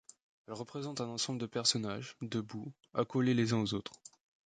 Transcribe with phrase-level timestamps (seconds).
[0.47, 3.93] Elle représente un ensemble de personnages, debout, accolés les uns aux autres.